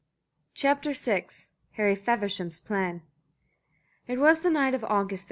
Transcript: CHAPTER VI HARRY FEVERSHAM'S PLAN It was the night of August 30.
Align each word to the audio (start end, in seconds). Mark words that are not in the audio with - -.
CHAPTER 0.55 0.93
VI 0.93 1.27
HARRY 1.73 1.93
FEVERSHAM'S 1.95 2.61
PLAN 2.61 3.03
It 4.07 4.17
was 4.17 4.39
the 4.39 4.49
night 4.49 4.73
of 4.73 4.83
August 4.85 5.19
30. 5.19 5.19